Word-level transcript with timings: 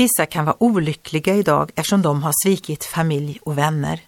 Vissa 0.00 0.26
kan 0.26 0.44
vara 0.44 0.62
olyckliga 0.62 1.34
idag 1.34 1.70
eftersom 1.76 2.02
de 2.02 2.22
har 2.22 2.32
svikit 2.44 2.84
familj 2.84 3.38
och 3.42 3.58
vänner. 3.58 4.00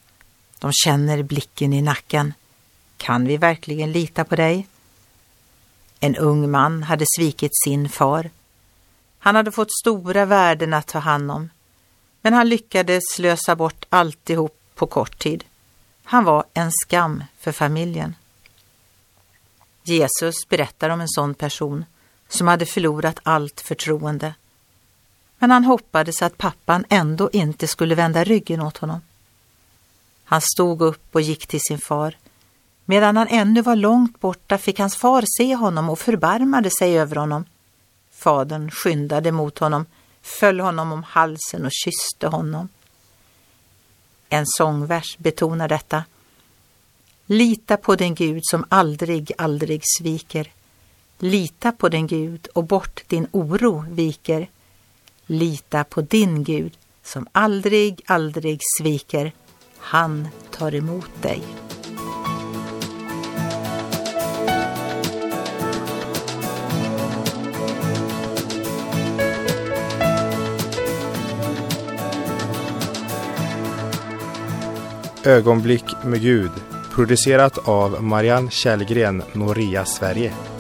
De 0.59 0.73
känner 0.73 1.23
blicken 1.23 1.73
i 1.73 1.83
nacken. 1.83 2.35
Kan 2.97 3.27
vi 3.27 3.37
verkligen 3.37 3.93
lita 3.93 4.25
på 4.25 4.37
dig? 4.37 4.67
En 6.01 6.17
ung 6.17 6.51
man 6.51 6.83
hade 6.83 7.05
svikit 7.17 7.51
sin 7.65 7.89
far. 7.89 8.31
Han 9.19 9.37
hade 9.37 9.53
fått 9.53 9.73
stora 9.81 10.25
värden 10.25 10.75
att 10.75 10.87
ta 10.87 10.99
hand 10.99 11.31
om, 11.31 11.51
men 12.21 12.33
han 12.33 12.49
lyckades 12.49 13.03
slösa 13.15 13.57
bort 13.57 13.85
alltihop 13.89 14.59
på 14.75 14.87
kort 14.87 15.19
tid. 15.19 15.45
Han 16.05 16.25
var 16.25 16.45
en 16.55 16.71
skam 16.73 17.25
för 17.39 17.53
familjen. 17.53 18.15
Jesus 19.83 20.49
berättar 20.49 20.91
om 20.91 21.01
en 21.01 21.09
sån 21.09 21.35
person 21.35 21.85
som 22.29 22.49
hade 22.49 22.67
förlorat 22.67 23.21
allt 23.23 23.61
förtroende. 23.61 24.35
Men 25.43 25.51
han 25.51 25.65
hoppades 25.65 26.23
att 26.23 26.39
pappan 26.39 26.85
ändå 26.89 27.31
inte 27.33 27.67
skulle 27.67 27.95
vända 27.95 28.25
ryggen 28.25 28.63
åt 28.63 28.79
honom. 28.79 29.01
Han 30.25 30.41
stod 30.41 30.83
upp 30.83 31.15
och 31.15 31.21
gick 31.21 31.47
till 31.47 31.61
sin 31.61 31.79
far. 31.79 32.17
Medan 32.85 33.17
han 33.17 33.29
ännu 33.29 33.63
var 33.63 33.77
långt 33.77 34.21
borta 34.21 34.59
fick 34.59 34.79
hans 34.79 34.97
far 34.97 35.25
se 35.39 35.55
honom 35.55 35.91
och 35.91 35.99
förbarmade 35.99 36.71
sig 36.71 36.99
över 36.99 37.17
honom. 37.17 37.45
Fadern 38.11 38.71
skyndade 38.71 39.33
mot 39.33 39.59
honom, 39.59 39.87
föll 40.23 40.61
honom 40.61 40.93
om 40.93 41.03
halsen 41.03 41.65
och 41.65 41.73
kysste 41.73 42.27
honom. 42.27 42.69
En 44.29 44.45
sångvers 44.47 45.19
betonar 45.19 45.69
detta. 45.69 46.05
Lita 47.27 47.77
på 47.77 47.97
den 47.97 48.15
Gud 48.15 48.43
som 48.45 48.65
aldrig, 48.69 49.33
aldrig 49.39 49.83
sviker. 49.99 50.53
Lita 51.19 51.73
på 51.73 51.89
den 51.89 52.07
Gud 52.07 52.49
och 52.55 52.65
bort 52.65 53.03
din 53.07 53.27
oro 53.33 53.85
viker. 53.89 54.49
Lita 55.33 55.85
på 55.85 56.01
din 56.01 56.45
Gud 56.45 56.73
som 57.05 57.27
aldrig, 57.33 58.01
aldrig 58.07 58.61
sviker. 58.79 59.33
Han 59.79 60.29
tar 60.51 60.75
emot 60.75 61.23
dig. 61.23 61.43
Ögonblick 75.25 75.85
med 76.05 76.21
Gud 76.21 76.51
producerat 76.95 77.69
av 77.69 78.03
Marianne 78.03 78.51
Källgren, 78.51 79.23
Noria 79.33 79.85
Sverige. 79.85 80.52